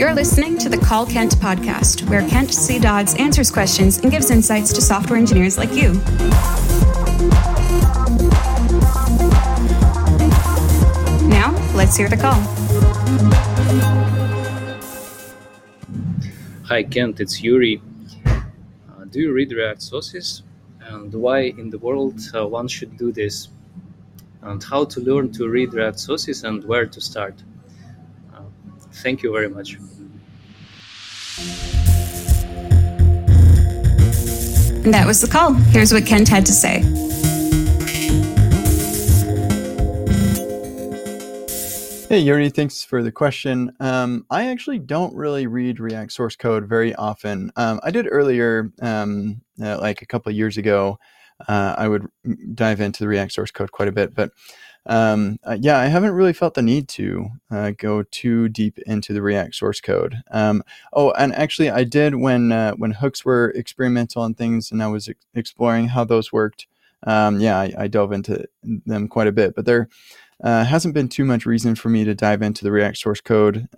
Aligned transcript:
You're 0.00 0.14
listening 0.14 0.56
to 0.60 0.70
the 0.70 0.78
Call 0.78 1.04
Kent 1.04 1.32
podcast, 1.32 2.08
where 2.08 2.26
Kent 2.26 2.54
C. 2.54 2.78
Dodds 2.78 3.14
answers 3.16 3.50
questions 3.50 3.98
and 3.98 4.10
gives 4.10 4.30
insights 4.30 4.72
to 4.72 4.80
software 4.80 5.18
engineers 5.18 5.58
like 5.58 5.74
you. 5.74 5.92
Now, 11.28 11.54
let's 11.74 11.98
hear 11.98 12.08
the 12.08 12.16
call. 12.18 12.40
Hi, 16.64 16.82
Kent, 16.82 17.20
it's 17.20 17.42
Yuri. 17.42 17.82
Uh, 18.24 19.04
do 19.10 19.20
you 19.20 19.34
read 19.34 19.52
React 19.52 19.82
sources? 19.82 20.44
And 20.80 21.12
why 21.12 21.40
in 21.40 21.68
the 21.68 21.78
world 21.78 22.18
uh, 22.34 22.46
one 22.46 22.68
should 22.68 22.96
do 22.96 23.12
this? 23.12 23.48
And 24.40 24.64
how 24.64 24.86
to 24.86 25.00
learn 25.00 25.30
to 25.32 25.46
read 25.46 25.74
React 25.74 26.00
sources 26.00 26.44
and 26.44 26.64
where 26.64 26.86
to 26.86 27.00
start? 27.02 27.34
Thank 28.92 29.22
you 29.22 29.32
very 29.32 29.48
much. 29.48 29.78
And 34.84 34.94
that 34.94 35.06
was 35.06 35.20
the 35.20 35.28
call. 35.28 35.52
Here's 35.52 35.92
what 35.92 36.06
Kent 36.06 36.28
had 36.28 36.46
to 36.46 36.52
say. 36.52 36.80
Hey, 42.08 42.18
Yuri, 42.18 42.50
thanks 42.50 42.82
for 42.82 43.04
the 43.04 43.12
question. 43.12 43.70
Um, 43.78 44.26
I 44.30 44.48
actually 44.48 44.80
don't 44.80 45.14
really 45.14 45.46
read 45.46 45.78
React 45.78 46.10
source 46.10 46.34
code 46.34 46.66
very 46.66 46.92
often. 46.96 47.52
Um, 47.54 47.78
I 47.84 47.92
did 47.92 48.08
earlier, 48.10 48.72
um, 48.82 49.42
uh, 49.62 49.78
like 49.78 50.02
a 50.02 50.06
couple 50.06 50.30
of 50.30 50.36
years 50.36 50.56
ago. 50.56 50.98
Uh, 51.48 51.74
I 51.76 51.88
would 51.88 52.08
dive 52.54 52.80
into 52.80 53.00
the 53.00 53.08
React 53.08 53.32
source 53.32 53.50
code 53.50 53.72
quite 53.72 53.88
a 53.88 53.92
bit, 53.92 54.14
but 54.14 54.32
um, 54.86 55.38
uh, 55.44 55.58
yeah, 55.60 55.78
I 55.78 55.86
haven't 55.86 56.12
really 56.12 56.32
felt 56.32 56.54
the 56.54 56.62
need 56.62 56.88
to 56.88 57.28
uh, 57.50 57.72
go 57.76 58.02
too 58.02 58.48
deep 58.48 58.78
into 58.80 59.12
the 59.12 59.22
React 59.22 59.54
source 59.54 59.80
code. 59.80 60.16
Um, 60.30 60.62
oh, 60.92 61.12
and 61.12 61.34
actually, 61.34 61.70
I 61.70 61.84
did 61.84 62.14
when 62.14 62.50
uh, 62.52 62.72
when 62.72 62.92
hooks 62.92 63.24
were 63.24 63.50
experimental 63.50 64.24
and 64.24 64.36
things, 64.36 64.72
and 64.72 64.82
I 64.82 64.86
was 64.86 65.08
ex- 65.08 65.26
exploring 65.34 65.88
how 65.88 66.04
those 66.04 66.32
worked. 66.32 66.66
Um, 67.04 67.40
yeah, 67.40 67.58
I, 67.58 67.72
I, 67.78 67.88
dove 67.88 68.12
into 68.12 68.46
them 68.62 69.08
quite 69.08 69.26
a 69.26 69.32
bit, 69.32 69.54
but 69.54 69.64
there 69.64 69.88
uh, 70.44 70.64
hasn't 70.64 70.92
been 70.92 71.08
too 71.08 71.24
much 71.24 71.46
reason 71.46 71.74
for 71.74 71.88
me 71.88 72.04
to 72.04 72.14
dive 72.14 72.42
into 72.42 72.62
the 72.62 72.72
React 72.72 72.98
source 72.98 73.20
code. 73.22 73.68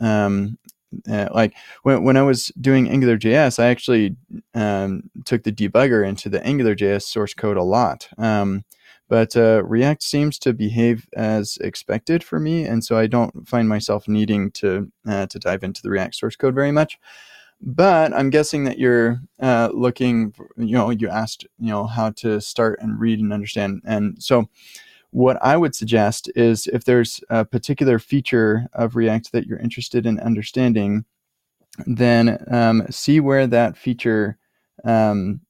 Uh, 1.11 1.29
like 1.33 1.55
when, 1.83 2.05
when 2.05 2.17
I 2.17 2.23
was 2.23 2.53
doing 2.61 2.87
AngularJS, 2.87 3.59
I 3.59 3.67
actually 3.67 4.17
um, 4.55 5.11
took 5.25 5.43
the 5.43 5.53
debugger 5.53 6.07
into 6.07 6.29
the 6.29 6.41
AngularJS 6.41 7.03
source 7.03 7.35
code 7.35 7.57
a 7.57 7.63
lot. 7.63 8.09
Um, 8.19 8.65
but 9.09 9.37
uh, 9.37 9.63
React 9.65 10.03
seems 10.03 10.39
to 10.39 10.55
behave 10.55 11.07
as 11.15 11.59
expected 11.61 12.25
for 12.25 12.41
me, 12.41 12.65
and 12.65 12.83
so 12.83 12.97
I 12.97 13.07
don't 13.07 13.47
find 13.47 13.69
myself 13.69 14.09
needing 14.09 14.51
to 14.53 14.91
uh, 15.07 15.27
to 15.27 15.39
dive 15.39 15.63
into 15.63 15.83
the 15.83 15.91
React 15.91 16.15
source 16.15 16.35
code 16.35 16.55
very 16.55 16.73
much. 16.73 16.99
But 17.61 18.15
I'm 18.15 18.31
guessing 18.31 18.65
that 18.65 18.79
you're 18.79 19.21
uh, 19.39 19.69
looking, 19.73 20.35
you 20.57 20.73
know, 20.77 20.89
you 20.89 21.09
asked, 21.11 21.47
you 21.59 21.69
know, 21.69 21.87
how 21.87 22.11
to 22.23 22.41
start 22.41 22.79
and 22.81 22.99
read 22.99 23.21
and 23.21 23.35
understand, 23.35 23.83
and 23.85 24.17
so 24.19 24.49
what 25.13 25.37
I 25.43 25.57
would 25.59 25.75
suggest 25.75 26.31
is 26.35 26.67
if 26.67 26.85
there's 26.85 27.21
a 27.29 27.45
particular 27.45 27.99
feature 27.99 28.67
of 28.73 28.97
React 28.97 29.33
that 29.33 29.47
you're 29.47 29.59
interested 29.59 30.07
in 30.07 30.19
understanding, 30.19 31.05
then 31.87 32.43
um, 32.51 32.87
see 32.91 33.21
where 33.21 33.47
that 33.47 33.77
feature, 33.77 34.39
um, 34.85 35.41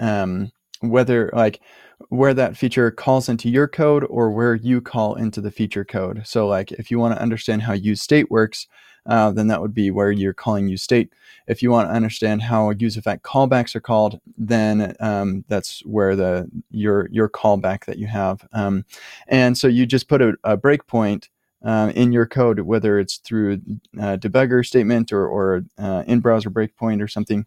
um, 0.00 0.50
whether 0.80 1.30
like 1.32 1.60
where 2.08 2.34
that 2.34 2.56
feature 2.56 2.90
calls 2.90 3.28
into 3.28 3.48
your 3.48 3.68
code 3.68 4.04
or 4.08 4.30
where 4.30 4.54
you 4.54 4.80
call 4.80 5.14
into 5.14 5.40
the 5.40 5.50
feature 5.50 5.84
code. 5.84 6.22
So, 6.24 6.46
like 6.46 6.72
if 6.72 6.90
you 6.90 6.98
want 6.98 7.14
to 7.14 7.22
understand 7.22 7.62
how 7.62 7.72
use 7.72 8.00
state 8.00 8.30
works, 8.30 8.66
uh, 9.06 9.30
then 9.30 9.48
that 9.48 9.60
would 9.60 9.74
be 9.74 9.90
where 9.90 10.10
you're 10.10 10.34
calling 10.34 10.68
use 10.68 10.82
state. 10.82 11.12
If 11.46 11.62
you 11.62 11.70
want 11.70 11.88
to 11.88 11.94
understand 11.94 12.42
how 12.42 12.70
use 12.70 12.96
effect 12.96 13.22
callbacks 13.24 13.74
are 13.74 13.80
called, 13.80 14.20
then 14.36 14.94
um, 15.00 15.44
that's 15.48 15.84
where 15.84 16.16
the 16.16 16.48
your 16.70 17.08
your 17.10 17.28
callback 17.28 17.84
that 17.86 17.98
you 17.98 18.06
have. 18.06 18.46
Um, 18.52 18.84
and 19.28 19.56
so 19.56 19.68
you 19.68 19.86
just 19.86 20.08
put 20.08 20.22
a, 20.22 20.34
a 20.44 20.56
breakpoint 20.56 21.28
uh, 21.64 21.92
in 21.94 22.12
your 22.12 22.26
code, 22.26 22.60
whether 22.60 22.98
it's 22.98 23.18
through 23.18 23.60
a 23.98 24.16
debugger 24.16 24.64
statement 24.64 25.12
or, 25.12 25.26
or 25.26 25.64
uh, 25.78 26.04
in 26.06 26.20
browser 26.20 26.50
breakpoint 26.50 27.02
or 27.02 27.08
something. 27.08 27.46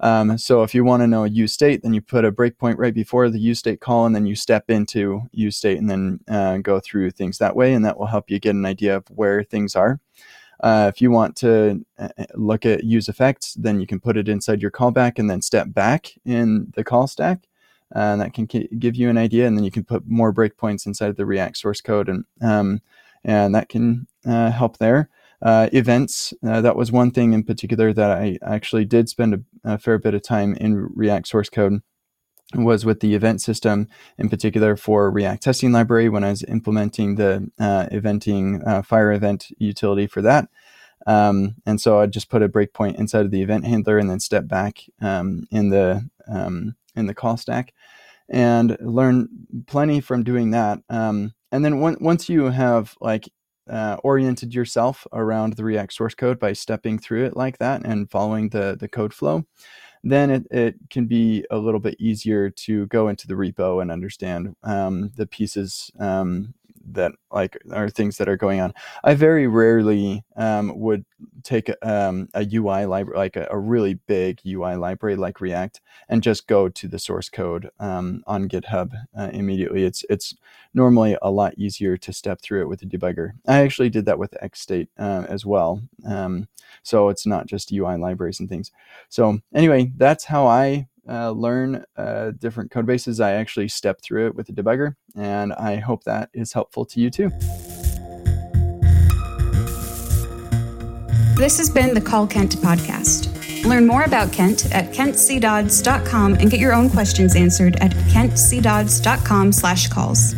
Um, 0.00 0.38
so 0.38 0.62
if 0.62 0.74
you 0.74 0.84
want 0.84 1.02
to 1.02 1.06
know 1.06 1.24
use 1.24 1.52
state, 1.52 1.82
then 1.82 1.92
you 1.92 2.00
put 2.00 2.24
a 2.24 2.32
breakpoint 2.32 2.76
right 2.78 2.94
before 2.94 3.28
the 3.28 3.40
use 3.40 3.58
state 3.58 3.80
call, 3.80 4.06
and 4.06 4.14
then 4.14 4.26
you 4.26 4.36
step 4.36 4.70
into 4.70 5.22
use 5.32 5.56
state 5.56 5.78
and 5.78 5.90
then 5.90 6.20
uh, 6.28 6.58
go 6.58 6.80
through 6.80 7.10
things 7.10 7.38
that 7.38 7.56
way, 7.56 7.74
and 7.74 7.84
that 7.84 7.98
will 7.98 8.06
help 8.06 8.30
you 8.30 8.38
get 8.38 8.54
an 8.54 8.66
idea 8.66 8.96
of 8.96 9.04
where 9.08 9.42
things 9.42 9.74
are. 9.74 10.00
Uh, 10.60 10.90
if 10.92 11.00
you 11.00 11.10
want 11.10 11.36
to 11.36 11.84
uh, 11.98 12.08
uh, 12.18 12.24
look 12.34 12.66
at 12.66 12.84
use 12.84 13.08
effects, 13.08 13.54
then 13.54 13.80
you 13.80 13.86
can 13.86 14.00
put 14.00 14.16
it 14.16 14.28
inside 14.28 14.60
your 14.60 14.70
callback 14.72 15.18
and 15.18 15.30
then 15.30 15.40
step 15.40 15.72
back 15.72 16.12
in 16.24 16.72
the 16.74 16.82
call 16.82 17.06
stack. 17.06 17.48
Uh, 17.94 18.00
and 18.00 18.20
that 18.20 18.34
can 18.34 18.46
give 18.46 18.96
you 18.96 19.08
an 19.08 19.16
idea, 19.16 19.46
and 19.46 19.56
then 19.56 19.64
you 19.64 19.70
can 19.70 19.84
put 19.84 20.06
more 20.06 20.32
breakpoints 20.32 20.84
inside 20.86 21.08
of 21.08 21.16
the 21.16 21.24
React 21.24 21.56
source 21.56 21.80
code, 21.80 22.08
and 22.08 22.24
um, 22.42 22.82
and 23.24 23.54
that 23.54 23.68
can 23.68 24.06
uh, 24.26 24.50
help 24.50 24.76
there. 24.76 25.08
Uh, 25.40 25.68
events, 25.72 26.34
that 26.42 26.76
was 26.76 26.90
one 26.90 27.10
thing 27.12 27.32
in 27.32 27.44
particular 27.44 27.92
that 27.92 28.10
I 28.10 28.38
actually 28.42 28.84
did 28.84 29.08
spend 29.08 29.34
a, 29.34 29.72
a 29.74 29.78
fair 29.78 29.98
bit 29.98 30.14
of 30.14 30.22
time 30.22 30.54
in 30.54 30.88
React 30.94 31.28
source 31.28 31.48
code 31.48 31.80
was 32.54 32.84
with 32.84 33.00
the 33.00 33.14
event 33.14 33.40
system 33.42 33.88
in 34.16 34.28
particular 34.28 34.76
for 34.76 35.10
React 35.10 35.42
testing 35.42 35.72
library 35.72 36.08
when 36.08 36.24
I 36.24 36.30
was 36.30 36.42
implementing 36.44 37.16
the 37.16 37.50
uh, 37.58 37.86
eventing 37.92 38.66
uh, 38.66 38.82
fire 38.82 39.12
event 39.12 39.48
utility 39.58 40.06
for 40.06 40.22
that. 40.22 40.48
Um, 41.06 41.56
and 41.66 41.80
so 41.80 42.00
I 42.00 42.06
just 42.06 42.28
put 42.28 42.42
a 42.42 42.48
breakpoint 42.48 42.96
inside 42.98 43.24
of 43.24 43.30
the 43.30 43.42
event 43.42 43.66
handler 43.66 43.98
and 43.98 44.10
then 44.10 44.20
step 44.20 44.48
back 44.48 44.80
um, 45.00 45.44
in 45.50 45.68
the 45.70 46.08
um, 46.26 46.74
in 46.96 47.06
the 47.06 47.14
call 47.14 47.36
stack 47.36 47.72
and 48.28 48.76
learn 48.80 49.28
plenty 49.66 50.00
from 50.00 50.22
doing 50.22 50.50
that. 50.50 50.80
Um, 50.90 51.34
and 51.50 51.64
then 51.64 51.80
one, 51.80 51.96
once 52.00 52.28
you 52.28 52.44
have 52.46 52.94
like 53.00 53.28
uh, 53.68 53.96
oriented 54.02 54.54
yourself 54.54 55.06
around 55.12 55.54
the 55.54 55.64
React 55.64 55.92
source 55.92 56.14
code 56.14 56.38
by 56.38 56.52
stepping 56.52 56.98
through 56.98 57.26
it 57.26 57.36
like 57.36 57.58
that 57.58 57.84
and 57.84 58.10
following 58.10 58.48
the 58.48 58.76
the 58.78 58.88
code 58.88 59.14
flow, 59.14 59.44
then 60.02 60.30
it, 60.30 60.46
it 60.50 60.74
can 60.90 61.06
be 61.06 61.44
a 61.50 61.58
little 61.58 61.80
bit 61.80 61.96
easier 61.98 62.50
to 62.50 62.86
go 62.86 63.08
into 63.08 63.26
the 63.26 63.34
repo 63.34 63.82
and 63.82 63.90
understand 63.90 64.54
um, 64.62 65.10
the 65.16 65.26
pieces 65.26 65.90
um, 65.98 66.54
that 66.94 67.12
like 67.30 67.58
are 67.72 67.88
things 67.88 68.16
that 68.16 68.28
are 68.28 68.36
going 68.36 68.60
on. 68.60 68.72
I 69.04 69.14
very 69.14 69.46
rarely 69.46 70.24
um, 70.36 70.78
would 70.78 71.04
take 71.42 71.70
um, 71.82 72.28
a 72.34 72.46
UI 72.52 72.86
library, 72.86 73.18
like 73.18 73.36
a, 73.36 73.48
a, 73.50 73.58
really 73.58 73.94
big 73.94 74.40
UI 74.46 74.76
library 74.76 75.16
like 75.16 75.40
React, 75.40 75.80
and 76.08 76.22
just 76.22 76.46
go 76.46 76.68
to 76.68 76.88
the 76.88 76.98
source 76.98 77.28
code 77.28 77.70
um, 77.78 78.22
on 78.26 78.48
GitHub 78.48 78.92
uh, 79.18 79.30
immediately. 79.32 79.84
It's 79.84 80.04
it's 80.08 80.34
normally 80.74 81.16
a 81.22 81.30
lot 81.30 81.54
easier 81.58 81.96
to 81.96 82.12
step 82.12 82.40
through 82.40 82.62
it 82.62 82.68
with 82.68 82.82
a 82.82 82.86
debugger. 82.86 83.32
I 83.46 83.60
actually 83.60 83.90
did 83.90 84.06
that 84.06 84.18
with 84.18 84.36
XState 84.42 84.88
uh, 84.98 85.24
as 85.28 85.44
well, 85.44 85.82
um, 86.06 86.48
so 86.82 87.08
it's 87.08 87.26
not 87.26 87.46
just 87.46 87.72
UI 87.72 87.96
libraries 87.96 88.40
and 88.40 88.48
things. 88.48 88.70
So 89.08 89.40
anyway, 89.54 89.92
that's 89.96 90.24
how 90.24 90.46
I 90.46 90.88
uh, 91.08 91.30
learn 91.30 91.84
uh, 91.96 92.32
different 92.38 92.70
code 92.70 92.86
bases, 92.86 93.20
I 93.20 93.32
actually 93.32 93.68
step 93.68 94.00
through 94.02 94.28
it 94.28 94.34
with 94.34 94.48
a 94.48 94.52
debugger, 94.52 94.94
and 95.16 95.52
I 95.54 95.76
hope 95.76 96.04
that 96.04 96.30
is 96.32 96.52
helpful 96.52 96.84
to 96.86 97.00
you 97.00 97.10
too. 97.10 97.30
This 101.36 101.56
has 101.58 101.70
been 101.70 101.94
the 101.94 102.00
Call 102.00 102.26
Kent 102.26 102.56
podcast. 102.56 103.64
Learn 103.64 103.86
more 103.86 104.02
about 104.02 104.32
Kent 104.32 104.74
at 104.74 104.92
kentcdodds.com 104.92 106.34
and 106.34 106.50
get 106.50 106.58
your 106.58 106.72
own 106.72 106.90
questions 106.90 107.36
answered 107.36 107.76
at 107.76 107.92
kentcdodds.com 107.92 109.52
slash 109.52 109.88
calls. 109.88 110.34